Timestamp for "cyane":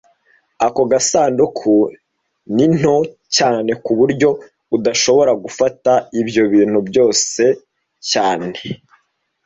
3.35-3.71, 8.11-8.55